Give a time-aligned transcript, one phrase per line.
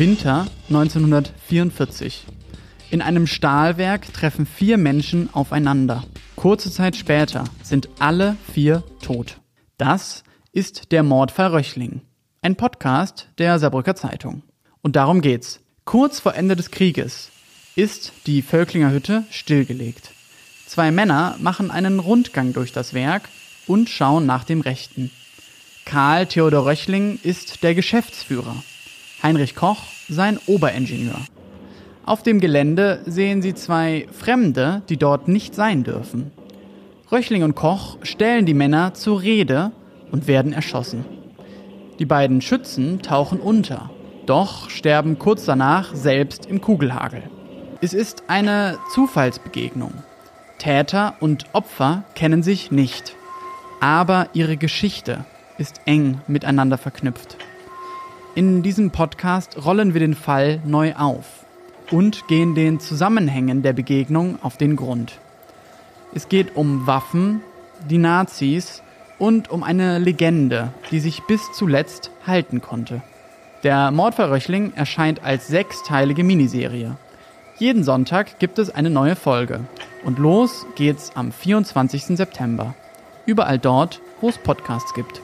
[0.00, 2.24] Winter 1944.
[2.90, 6.04] In einem Stahlwerk treffen vier Menschen aufeinander.
[6.36, 9.40] Kurze Zeit später sind alle vier tot.
[9.76, 12.00] Das ist der Mordfall Röchling.
[12.40, 14.42] Ein Podcast der Saarbrücker Zeitung.
[14.80, 15.60] Und darum geht's.
[15.84, 17.28] Kurz vor Ende des Krieges
[17.76, 20.12] ist die Völklinger Hütte stillgelegt.
[20.66, 23.28] Zwei Männer machen einen Rundgang durch das Werk
[23.66, 25.10] und schauen nach dem Rechten.
[25.84, 28.56] Karl Theodor Röchling ist der Geschäftsführer.
[29.22, 31.20] Heinrich Koch sein Oberingenieur.
[32.06, 36.32] Auf dem Gelände sehen sie zwei Fremde, die dort nicht sein dürfen.
[37.12, 39.72] Röchling und Koch stellen die Männer zur Rede
[40.10, 41.04] und werden erschossen.
[41.98, 43.90] Die beiden Schützen tauchen unter,
[44.26, 47.22] doch sterben kurz danach selbst im Kugelhagel.
[47.82, 49.92] Es ist eine Zufallsbegegnung.
[50.58, 53.16] Täter und Opfer kennen sich nicht,
[53.80, 55.24] aber ihre Geschichte
[55.58, 57.36] ist eng miteinander verknüpft.
[58.36, 61.44] In diesem Podcast rollen wir den Fall neu auf
[61.90, 65.18] und gehen den Zusammenhängen der Begegnung auf den Grund.
[66.14, 67.40] Es geht um Waffen,
[67.88, 68.84] die Nazis
[69.18, 73.02] und um eine Legende, die sich bis zuletzt halten konnte.
[73.64, 76.96] Der Mordverröchling erscheint als sechsteilige Miniserie.
[77.58, 79.64] Jeden Sonntag gibt es eine neue Folge.
[80.04, 82.16] Und los geht's am 24.
[82.16, 82.74] September.
[83.26, 85.20] Überall dort, wo es Podcasts gibt.